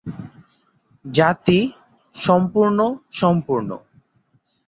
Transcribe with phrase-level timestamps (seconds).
[1.05, 1.59] জাতি:
[2.15, 3.69] সম্পূর্ণ-সম্পূর্ণ।